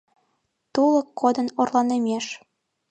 Тулык 0.73 1.07
кодын 1.19 1.47
орланымеш 1.61 2.25